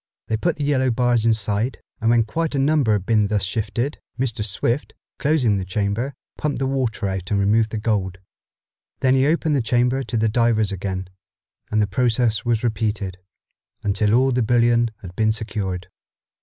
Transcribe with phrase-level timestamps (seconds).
[0.29, 3.99] They put the yellow bars inside, and when quite a number had been thus shifted,
[4.17, 4.43] Mr.
[4.43, 8.17] Swift, closing the chamber, pumped the water out and removed the gold.
[9.01, 11.07] Then he opened the chamber to the divers again,
[11.69, 13.19] and the process was repeated,
[13.83, 15.87] until all the bullion had been secured.